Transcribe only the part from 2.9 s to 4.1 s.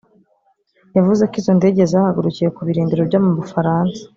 byo mu Bufaransa